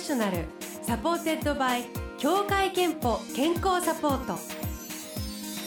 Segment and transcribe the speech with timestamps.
[0.00, 0.46] ッショナル
[0.82, 1.84] supported by
[2.16, 4.38] 協会けんぽ健康サポート。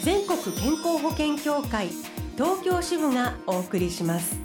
[0.03, 1.89] 全国健康保険協会
[2.35, 4.35] 東京支部がお送りします。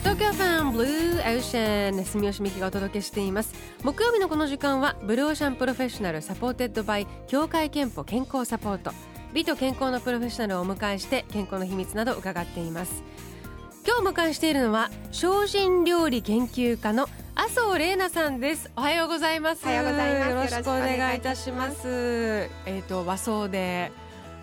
[0.00, 3.54] 東京 FMブルーオーシャン住吉美紀がお届けしています。
[3.82, 8.92] 木曜日のこの時間はブルーオーシャンプロフェッショナル supported by 協会けんぽ健康サポート。
[9.34, 13.04] 美と健康のプロフェッショナルをお迎えして健康の秘密など伺っています。
[13.86, 18.70] 今日お迎えしているのは精進料理研究家の麻生玲奈さんです。
[18.76, 19.64] おはようございます。
[19.64, 20.30] おはようございます。
[20.30, 21.88] よろしくお願いいたします。
[22.66, 23.90] えっ、と和装で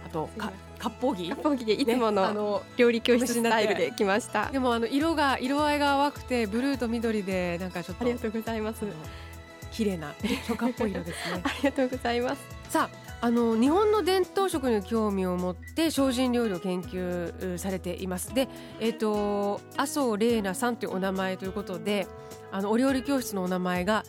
[0.08, 1.30] あとか割烹着？
[1.30, 8.84] 割烹着でいつもねあの料理教室スタイルで来ました、でもあの色が色合いが淡くてブルーと緑でなんかちょっとありがとうございます。
[9.72, 10.16] 綺麗な
[10.48, 11.42] 初夏っぽい色ですね。
[11.46, 12.42] ありがとうございます。
[12.70, 18.34] さああの日本の伝統食に興味を持って精進料理を研究されています。
[18.34, 18.48] で
[18.80, 22.08] えっ、と麻生玲奈さんというお名前ということで
[22.52, 24.04] あのお料理教室のお名前が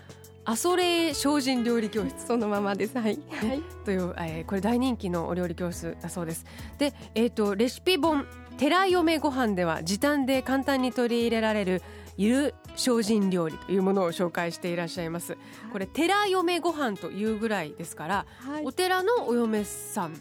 [0.45, 2.27] 阿蘇霊精進料理教室。
[2.27, 2.97] そのままです。
[2.97, 6.47] はい、はい、という、えーこれ大人気のお料理教室だそうです。
[6.79, 8.27] で、えっとレシピ本
[8.59, 11.83] 寺嫁ご飯では時短で簡単に取り入れられる
[12.17, 15.37] ゆる精進料理というものを紹介していらっしゃいます。
[15.73, 18.65] これ寺嫁ご飯というぐらいですからはい。
[18.65, 20.21] お寺のお嫁さん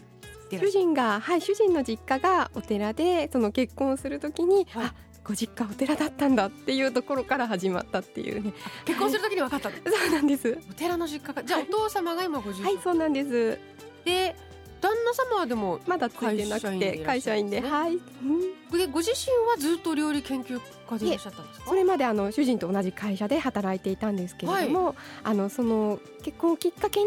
[0.50, 4.86] 主人がはい主人の実家がお寺でその結婚するときに、はい。
[4.86, 8.52] あご実家お寺だったんだっていうところから始まったっていうね。
[8.84, 10.58] 結婚するときに分かったの そうなんです。
[10.70, 13.58] お寺の実家がじゃあお父様が今ご住職はいそうなんです。
[14.04, 14.34] で
[14.80, 21.66] 旦那様はでもまだついてなくて会会社員でいらではい、うんでご自身はずっと料理研究家でいらっしゃったんですか？
[21.70, 27.06] それまであの主人と同じ会社で働いていたんですけれども、あのその結婚をきっかけに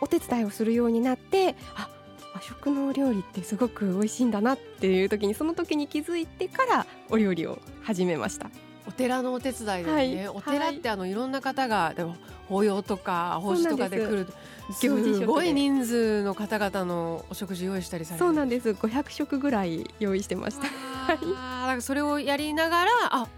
[0.00, 1.88] お手伝いをするようになってあ
[2.32, 8.50] 和食のお料理ってすごく美味しいんだなっていう時にその時に気づいてからお料理を始めました
[8.86, 10.28] お寺のお手伝いでね、はい。
[10.28, 12.16] お寺ってあのいろんな方がでも
[12.48, 14.28] 法要とか法事とかで来る。
[14.72, 18.24] すごい人数の方々のお食事用意したりされる。
[18.24, 18.70] そうなんです。
[18.70, 20.66] 500食ぐらい用意してました。
[20.66, 21.30] あー。
[21.30, 23.28] だからそれをやりながらあ、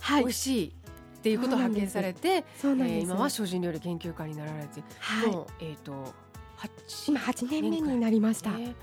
[0.00, 0.22] はい。
[0.22, 5.30] 美味しいっていうことを発見されて、そうなんです、えー今は精進料理研究家になられて、はい。
[5.30, 6.12] もうえっ、と
[6.56, 6.70] 八
[7.08, 8.74] 今8年目になりました、ね。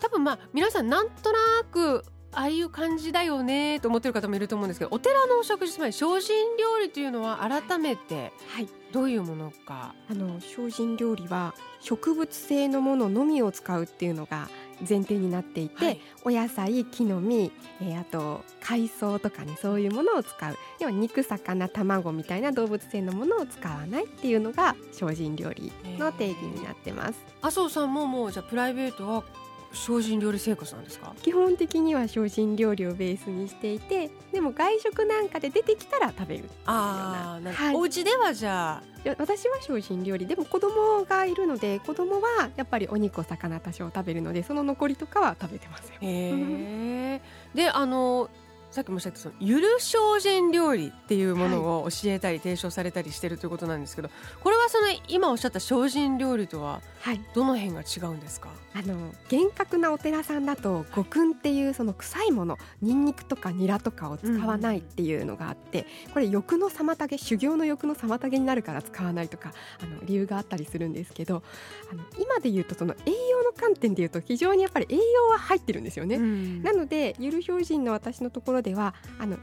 [0.00, 1.38] 多分まあ皆さんなんとな
[1.70, 2.04] く
[2.34, 8.68] ああいう感じだよねと思ってる方もいると思うんですけどお寺のお食事つまり精進料理というのは改めてはい。
[8.92, 9.94] どういうものか？
[10.10, 14.50] あの精進料理は植物性のもののみを使うっていうのが
[14.86, 16.00] 前提になっていて、はい。
[16.24, 20.58] お野菜木の実、えーあと海藻とかねそういうものを使う。
[20.78, 27.18] 要は肉魚卵みたいな動物性のものを使わないっていうのが精進料理の定義になってます。
[27.40, 29.24] 麻生さんももうじゃあプライベートは
[29.72, 31.12] 精進料理生活なんですか？
[31.22, 36.44] 基本的には精進料理をベースにしていてでも外食なんかで出てきたら食べる。
[36.66, 37.74] ああ、はい。
[37.74, 40.26] お家ではじゃいや私は精進料理。
[40.26, 45.94] でも子供がいるので子供はやっぱりお肉お魚多少食べるのでその残りとかは食べてますよ。
[46.02, 47.20] え
[47.54, 48.28] であの
[48.72, 54.10] さっきもおっしゃったそのゆる精進料理っていうものを教えたり提唱されたりしてるということなんですけど
[54.42, 57.20] これはその今おっしゃった精進料理とははい。
[57.34, 58.48] どの辺が違うんですか？
[58.74, 65.84] あの厳格なお寺さんだと五訓っていうその臭いものニンニクとかニラとかを使わないっていうのがあって、
[66.14, 71.42] これ欲の妨げ修行の欲の妨げになるから使わないとかあの理由があったりするんですけど
[71.90, 76.16] あの今で言うとその栄養の観点で言うと非常にやっぱり栄養は入ってるんですよね。
[76.16, 76.62] うん。
[76.62, 79.36] なのでゆる標準の私のところではあの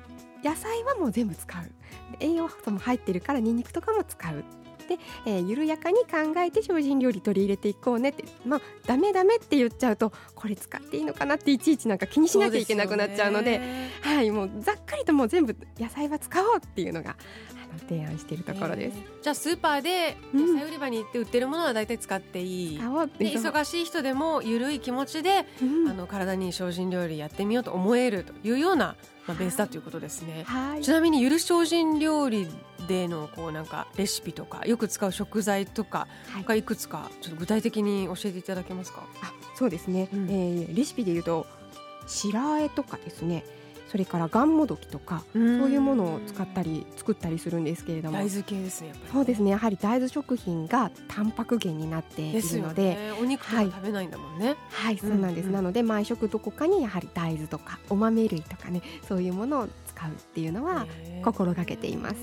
[0.43, 1.71] 野菜はもう全部使う。
[2.19, 4.43] 栄養素も入ってるからニンニクとかも使う。
[4.89, 13.89] で、えー緩やかに考えて精進料理取り入れていこうねってまあダメダメって言っちゃうとこれ使っていいのかなっていちいちなんか気にしなきゃいけなくなっちゃうのでね。
[14.01, 17.15] はいもうざっくりともう全部野菜は使おうっていうのが
[17.87, 18.97] 提案しているところです。
[18.97, 19.23] えー。
[19.23, 20.53] じゃあスーパーでうん。
[20.55, 25.89] 野菜売り場に行って売ってるものは大体使っていい、うってで忙しい人でもゆるい気持ちで、うん。
[25.89, 28.95] あの体に精進料理やってみようと思えるというような、
[29.29, 30.43] まあ、ベースだということですね。
[30.45, 30.81] はい。
[30.81, 32.47] ちなみにゆる精進料理
[32.87, 36.43] でのこうなんかレシピとかよく使う食材とかはい。
[36.43, 39.03] がいくつかちょっと具体的に教えていただけますか？
[39.21, 40.29] あそうですね、うん。
[40.29, 41.45] えーレシピで言うと
[42.07, 43.45] 白あえとかですね
[43.89, 49.13] それからがんもどきとかそそういうものを使ったり作ったりするんですけれども大豆系ですねやっぱり。
[49.13, 53.11] そうですねやはり大豆食品がタンパク源になっていですよるのでね。
[53.19, 54.55] お肉とかはい食べないんだもんね。
[54.69, 60.85] はいそうなんです、うんうんなので毎食どこかにやはり大豆とかお豆類とかねそういうものを使うっていうのは、
[61.23, 62.15] 心がけています。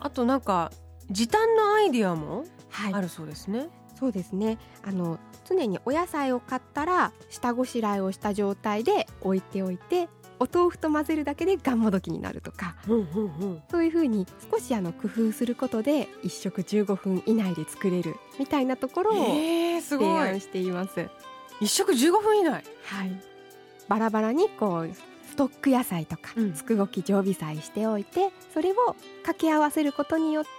[0.00, 0.72] あとなんか
[1.10, 3.68] 時短のアイディアもはいあるそうですね。
[3.98, 13.62] そうですねあの常にお野菜を買ったら下ごしらえをした状態で置いておいてお豆腐と混ぜるだけでがんもどきになるとかうんうんうん。
[13.70, 20.28] そういうふうに少しあの工夫することで1食15分以内で作れるみたいなところを提ごい。
[20.28, 21.08] 案しています。
[21.60, 22.64] 一食15分以内？
[22.84, 23.20] はい、
[23.88, 24.90] バラバラにこう
[25.36, 26.52] ストック野菜とか、うん。
[26.54, 28.74] つくごき常備菜しておいてそれを
[29.22, 30.50] 掛け合わせることによって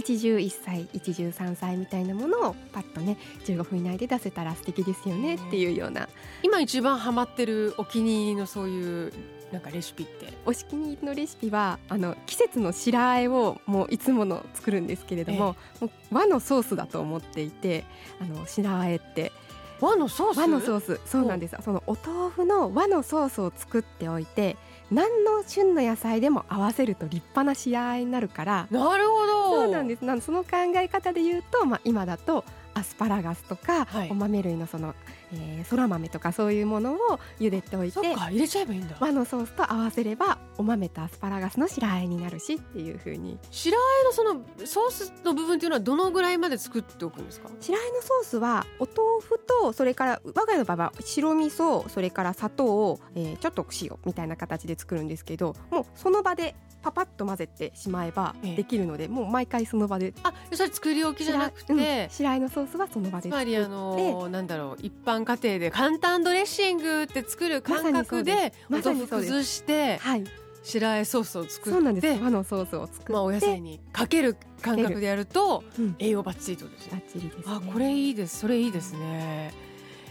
[0.00, 6.08] 一汁一菜一汁三菜みたいなものをパッとね15分以内で出せたら素敵ですよねっていうような。
[6.42, 9.12] 今一番ハマってるお気に入りのそういう
[9.52, 10.32] なんかレシピって？
[10.46, 17.84] おし気に入りのレシピはあの季節の白あえをもういつもの作るんですけれども,、もう和のソースだと思っていて
[18.22, 19.32] あの白あえって
[19.80, 20.38] 和のソース？
[20.38, 21.00] 和のソース。
[21.06, 24.56] そうなんですそのお豆腐の和のソースを作っておいて
[24.90, 28.68] 何の旬の野菜でも合わせると立派な白あえになるから。
[28.70, 29.50] なるほど。
[29.62, 30.04] そうなんです。
[30.04, 32.44] なんその考え方で言うと、まあ、今だと
[32.74, 34.10] アスパラガスとか、はい。
[34.10, 34.94] お豆類のその、
[35.32, 38.96] えー、そら豆とかそういうものを茹でておいそてっか入れちゃえばいいんだ。
[39.00, 43.38] 和のソースと合わせればお豆とアスパラガスの白あえになるしっていう風に。
[43.50, 47.48] 白あえのそのソースの部分っていうのはどのぐらいまで作っておくんですか？
[47.60, 58.56] 白あえのソースはお豆腐とそれから我が家の場合は白味噌それから砂糖、えーちょっと塩みたいな形で作るんですけどもうその場でパパッと混ぜてしまえばええ。
[58.56, 60.12] できるので、もう毎回その場で。
[60.22, 70.24] あそれ作り置きじゃなくて、白,、うん、白あえのソースはその場でつまりあのなんだろう一般家庭で簡単ドレッシングって作る感覚でおまさに崩してはい。
[70.64, 72.22] 白あえソースを作そうなんってです。
[72.22, 75.94] 和のソースを作って、まあお野菜にかける感覚でやるとうん。
[75.98, 78.38] 栄養バッチリってことですバねッチリです、ね、あこれいいです。
[78.38, 79.52] それいいですね。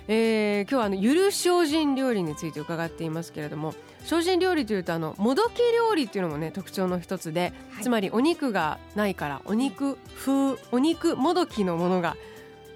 [0.07, 3.73] えー、今日はあのゆる精進料理について伺っていますけれども
[4.03, 7.83] 精進料理というとあのもどき料理っていうのもね特徴の一つで、はい。
[7.83, 12.15] つまりお肉がないからお肉風お肉もどきのものが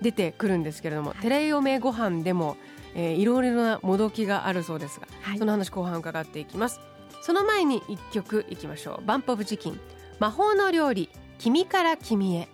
[0.01, 1.19] 出てくるんですけれども、はい。
[1.19, 2.57] テレヨメご飯でも、
[2.95, 5.37] えー、いろいろなもどきがあるそうですが、はい。
[5.37, 6.79] その話後半伺っていきます。
[7.21, 9.05] その前に一曲いきましょう。
[9.05, 9.79] バンプオブチキン。
[10.19, 12.49] 魔法の料理君から君へ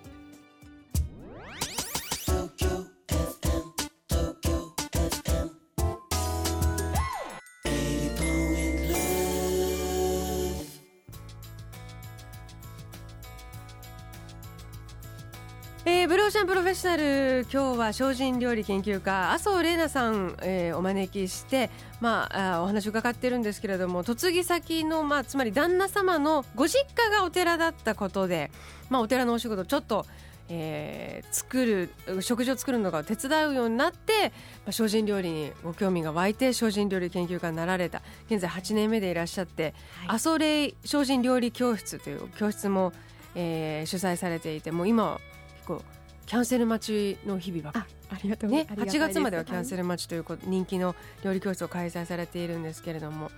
[16.43, 21.69] ンプロフェッショナル今日は精進料理研究家麻生玲奈さん、えーお招きして、
[22.01, 28.51] まあ、あーお話を伺ってるんですけれども嫁ぎ先の、まあ、つまり旦那様のご実家がお寺だったことで、
[28.89, 30.05] まあ、お寺のお仕事ちょっと、
[30.49, 31.89] えー作る
[32.21, 34.33] 食事を作るのが手伝うようになって、
[34.65, 38.01] まあ、精進料理にご興味が湧いて精進料理研究家になられた。
[38.29, 39.73] 現在8年目でいらっしゃって
[40.05, 40.15] はい。
[40.15, 42.91] 阿蘇霊精進料理教室という教室も、
[43.33, 45.21] えー主催されていてもう今は
[45.55, 45.81] 結構
[46.25, 48.49] キャンセル待ちの日々ばっかあありがとう。
[48.49, 48.99] りね8ありがたいです。
[48.99, 53.31] 月まではキャンセル待ちということ人気の料理教室を開催されているんですけれども。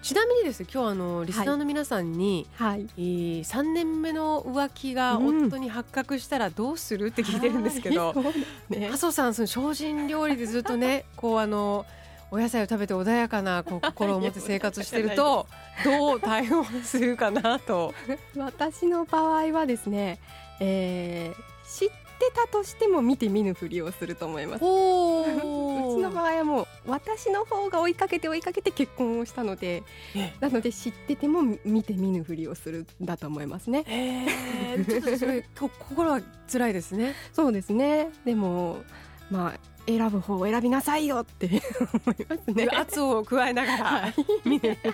[0.00, 2.86] ちなみにですね今日あのリスナーの皆さんに、はい。
[2.96, 8.14] えー3年目の浮気がうん夫に発覚したらどうするって聞いてるんですけど、
[8.70, 11.84] ね麻生さんその精進料理でずっとね こうあの
[12.30, 15.46] お野菜を食べて穏やかな心を持って生活してると
[15.84, 17.92] どう対応するかなと。
[18.36, 20.20] 私の場合はですね、
[20.60, 21.94] えー知って
[22.34, 24.64] たとしても見て見ぬふりをすると思います。
[24.64, 25.98] おう。
[25.98, 29.82] ちの場合はもう私の方が追いかけて追いかけて結婚をしたので
[30.14, 33.84] えなので知ってても見て見ぬふりをするんだと思いますね。
[33.88, 37.14] えー、ちょっとそれこ心は辛いですね。
[37.32, 38.08] そうですね。
[38.24, 38.78] でも
[39.30, 41.46] まあ選ぶ方を選びなさいよって
[42.06, 42.68] 思いますね。
[42.70, 44.14] 圧を加えながら、
[44.44, 44.76] 見る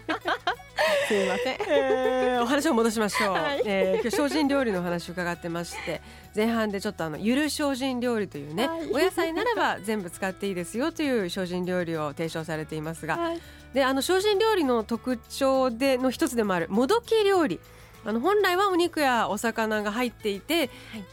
[1.09, 1.57] すいません。
[1.69, 3.63] えーお話を戻しましょう、はい。
[3.65, 6.01] えー今日精進料理のお話を伺ってまして
[6.37, 8.91] 前半でちょっとあのゆる精進料理というね、はい。
[8.93, 13.41] お野菜ならば全部使っていいですよという精進料理を提唱されていますが、はい。
[13.73, 17.59] であの精進料理の特徴での一つでもあるもどき料理
[18.07, 20.69] あの本来はお肉やお魚が入っていて、はい。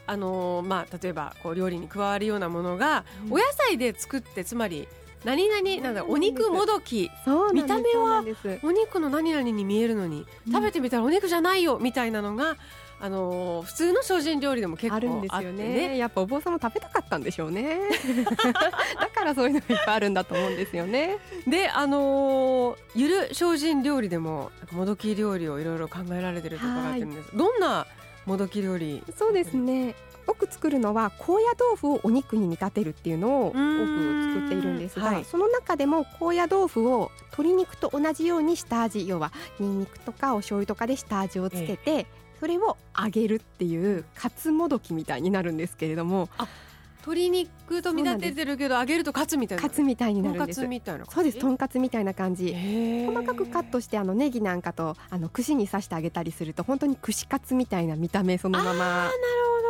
[0.08, 3.34] あのーまあ、例えばこう料理に加わるようなものが、うん。
[3.34, 4.88] お野菜で作ってつまり
[5.24, 7.12] 何々なんだお肉もどき
[7.54, 8.24] 見た目は
[8.64, 10.54] お肉の何々に見えるのにうん。
[10.54, 12.58] 食べてみたらお肉じゃないよみたいなのが、
[13.02, 15.90] あのー普通の精進料理でも結構あるんですよね。
[15.90, 17.80] ねやっぱお坊さんも食べたかったんでしょうね。
[19.00, 21.18] だからそういうのがいっぱいあるんだと思うんですよね。
[21.48, 27.36] であのーゆる精進料理でももどき料理をいろいろ考えられてると伺ってるんです。
[27.36, 27.88] どんな
[28.26, 29.04] もどき料理？
[29.18, 29.96] そうですね。
[30.28, 35.26] 多く作るのは高野豆腐をお肉に見立てるっていうのを多く作っているんですが、はい。
[35.26, 42.06] その中でも高野豆腐を鶏肉と同じように下味要はニンニクとかお醤油とかで下味をつけて、
[42.42, 46.28] それを揚げるっていうカツもどきみたいになるんですけれども
[47.02, 50.62] 鶏肉と見立ててるけど揚げるとカツみたいなカツみたいになるんです。
[51.10, 52.54] そうですとんかつみたいな感じ。
[53.08, 59.12] 細かくカットしてあのネギなんかとあの串に刺してあげたりすると本当に串カツみたいな見た目そのまま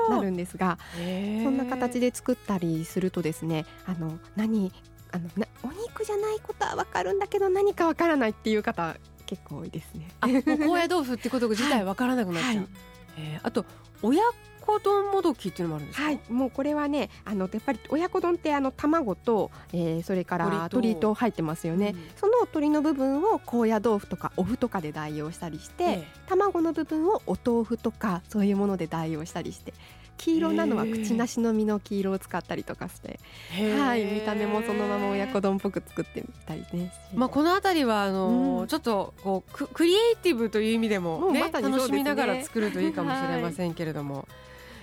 [0.09, 4.71] なるんですがそんな形で作ったりするとですねあの何
[5.11, 8.95] あのなお肉じゃないことは分かるんだけど何か分からないっていう方
[9.31, 10.09] 結構多いですね。
[10.19, 12.67] あもう高野豆腐ってこと自体わからなくなっちゃう、はい。
[13.15, 13.39] へー。
[13.43, 13.65] あと
[14.01, 14.21] 親
[14.59, 21.13] 子丼もどきっていうのもあるんですか、はい、もうこれはねあのやっぱり親子丼ってあの卵と、えーそれから鶏と。
[21.13, 22.01] 入ってますよね、うん。
[22.17, 26.07] その鶏の部分を高野豆腐とかお麩とかで代用したりして、え。
[26.27, 29.73] 卵の部分をお豆腐とかそういうもので代用したりして
[30.17, 33.19] 黄色なのは口なしの実の黄色を使ったりとかして、
[33.57, 36.93] えはい、見た目もそのまま親子丼っぽく作ってみたりね。
[37.15, 38.67] まあ、この辺りはあのーうん。
[38.67, 41.51] ちょっとこうククリエイティブという意味でも,、ねね。
[41.51, 44.27] 楽しみながら作るといいかもしれませんけれども、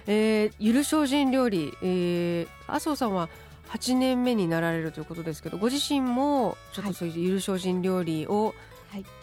[0.07, 3.29] えーゆる精進料理、えー、麻生さんは
[3.69, 8.55] 8年目になられるということですけどご自身もちょっとそういうゆる精進料理をはい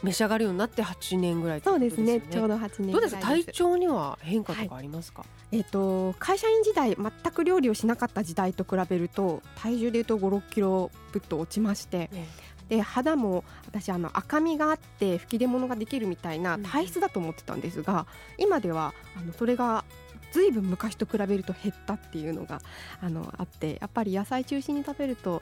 [0.03, 2.22] 召し上がるようになって8年ぐらいといそうですよね。
[2.22, 12.27] ちょうど8年どうです体い調には変化とかありますか、えっ、と会社員時代全く料理をしなかった時代と比べると体重でいうと5、6キロぶっと落ちましてね
[12.69, 18.07] で肌も私あの赤みがあって吹き出物ができるみたいなうん体質だと思ってたんですが、
[18.38, 19.86] 今ではあのそれが
[20.31, 22.62] ずいぶん昔と比べると減ったっていうのが
[23.01, 25.41] あのあってやっぱり野菜中心に食べると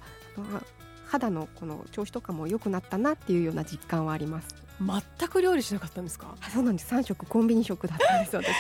[1.13, 4.47] 肌のこの調子とかも良くなったなっていうような実感はあります。
[4.81, 6.35] 全く料理しなかったんですか？
[6.41, 8.55] あそうなんです3食コンビニ食だったんです私。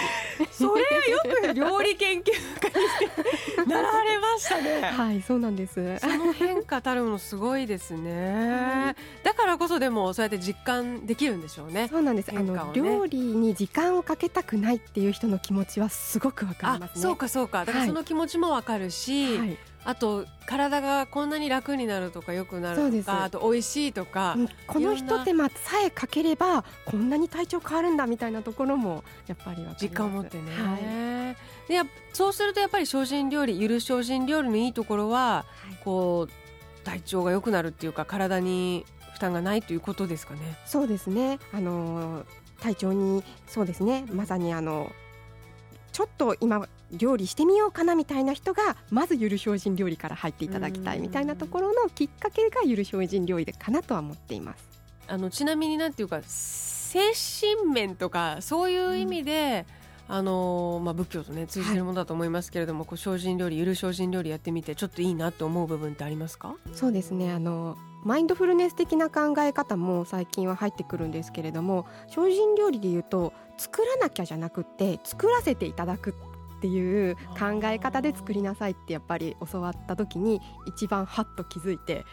[0.55, 4.81] それよく料理研究家になられましたね。
[4.93, 5.97] はいそうなんです。
[5.97, 8.95] その変化たるものすごいですね。
[9.23, 11.87] だからこそでもそうやって実感できるんでしょうね。
[11.89, 17.01] そうなんです、ねの料理に時間をかけたくないっていう人の気持ちはすごくわかりあますね。
[17.01, 31.35] そうかそうかだからはいその気持ちもわかるし、はい、あと体がこんなに楽になるとか良くなるとかあと美味しいとかうんこのひと手間さえかければこんなに体調変わるんだみたいなところもやっぱり実感を持ってね、は
[31.67, 31.71] い。
[31.71, 31.81] で
[32.13, 35.45] そうするとやっぱり精進料理ゆる精進料理のいいところは
[35.83, 40.57] こう体調が良くなるっていうか体に負担がないということですかね。
[40.65, 41.39] そうですね。
[41.53, 42.25] あの
[42.59, 44.05] 体調にそうですね。
[44.11, 44.91] まさにあの
[45.93, 54.67] ちょっと今料理してみようかなみたいな人がまずゆる精進料理から入っていただきたいみたいなところのきっかけがゆる精進料理かなとは思っています。
[55.07, 59.65] あのちなみになんていうか精神面とかそういう意味で、
[60.07, 66.55] あのまあ、仏教とね通じるものだと思いますけれども、こう精進料理ゆる精進料理やってみてちょっといいなと思う部分ってありますか？
[66.73, 67.31] そうですね。
[67.31, 76.15] あのマインドフルネス的な考え方も最近は入ってくるんですけれども精進料理でいうと作らなきゃじゃなくって作らせていただく
[76.63, 82.05] っていう考え方で作りなさいってやっぱり教わった時に一番ハッと気づいて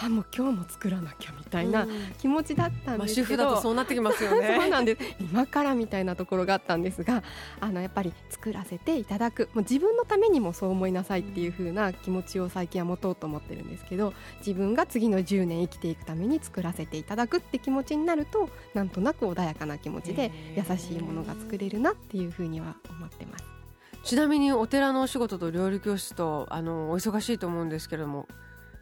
[0.00, 4.70] あもう今日も作らなきゃみたいなうん気持ちだったんまあ、ですけど、主婦だとそうなってきますよ そうね。
[4.70, 7.22] なんです今からみたいなところがあったんですが
[7.60, 23.57] あのやっぱり作らせていただくもう自分のためにもそう思いなさいっていう風な気持ちを最近は持とうと思ってるんですけど自分が次の10年生きていくために作らせていただくって気持ちになるとなんとなく穏やかな気持ちで優しいものが作れるなっていう風には思ってます。
[24.08, 28.26] ちなみにお寺のお仕事と料理教室とあのお忙しいと思うんですけれども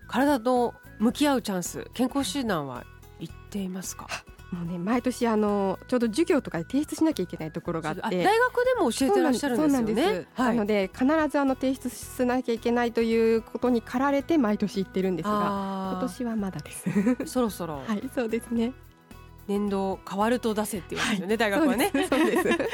[0.07, 2.85] 体と向き合うチャンス健康診断は
[3.19, 4.07] 行っていますか？
[4.53, 10.45] もうね毎年あのちょうど授業とかで提出しなきゃいけないところがあってあ大学でも教えてらっしゃるんですよそうな。
[10.45, 16.85] はないので必ずあの提出しなきゃいけないということに駆られて毎年行ってるんですが今年はまだです。
[17.27, 18.73] そろそろはい、そうですね。
[19.49, 21.91] 年度変わると出せって言うんですよね、大学はね。
[21.93, 22.09] そうです。
[22.09, 22.69] そうです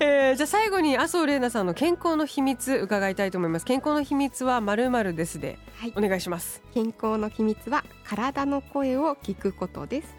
[0.00, 3.64] えーじゃあ最後に麻生玲奈さんの健康の秘密伺いたいと思います。
[3.64, 6.62] 健康の秘密はまるまるですではいお願いします。
[6.74, 10.16] 健康の秘密は体の声を聞くことです。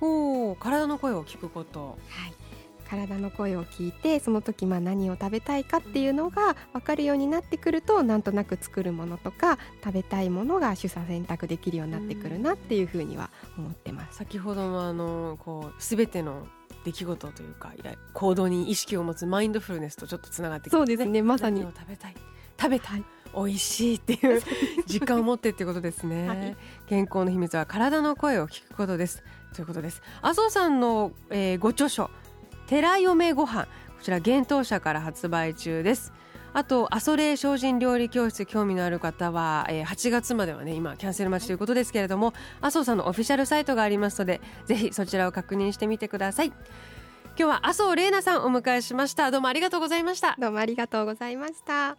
[0.00, 1.98] おお、体の声を聞くこと。
[2.08, 2.32] はい。
[2.82, 14.18] 体の声を聞いてその時まあ何を食べたいかっていうのが分かるようになってくるとなんとなく作るものとか食べたいものが取捨選択できるようになってくるなっていうふうには思ってます。
[14.18, 16.46] 先ほどのあのこうすべての
[16.84, 21.62] 出来事というかいや行動に意識を持つマインドフルネスとちょっとつながってきてそうですねまさに。
[21.62, 22.14] 食べたい？
[22.60, 23.04] 食べたい。
[23.34, 24.42] 美味しいっていう
[24.86, 26.56] 実感を持ってってことですね、はい。
[26.86, 29.22] 健康の秘密は体の声を聞くことです。
[29.54, 30.02] ということです。
[30.20, 32.10] 麻生さんの、えーご著書
[32.66, 33.64] 寺嫁ご飯。
[33.64, 33.68] こ
[34.02, 36.12] ちら幻冬社から発売中です。
[36.54, 46.48] あと阿蘇霊精進料理教室興味のある方は、えー8月まではね今キャンセル待ちということですけれども麻生さんのオフィシャルサイトがありますのでぜひそちらを確認してみてください。
[46.48, 46.56] 今
[47.36, 49.30] 日は麻生玲奈さんをお迎えしました。
[49.30, 50.36] どうもありがとうございました。
[50.38, 51.96] どうもありがとうございました。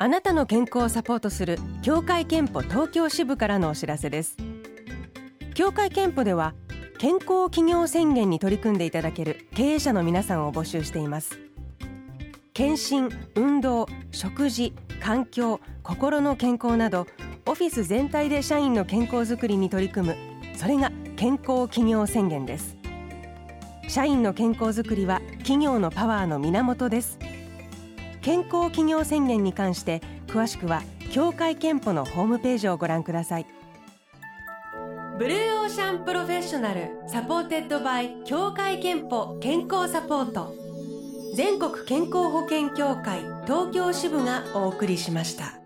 [0.00, 4.36] あなたの健康をサポートする協会憲法東京支部からのお知らせです。
[5.54, 6.54] 協会憲法では
[6.98, 11.40] 健康企業宣言に取り組んでいただける経営者の皆さんを募集しています。
[12.54, 17.08] 検診、運動、食事、環境、心の健康など
[17.44, 20.16] オフィス全体で社員の健康づくりに取り組む
[20.54, 22.76] それが健康企業宣言です。
[23.88, 27.18] 社員の健康づくりは企業のパワーの源です。
[28.22, 33.46] 健康企業宣言に関して詳しくは協会けんぽのホームページをご覧ください
[35.18, 40.54] ブルーオーシャンプロフェッショナル supported by 協会けんぽ健康サポート
[41.34, 45.57] 全国健康保険協会東京支部がお送りしました。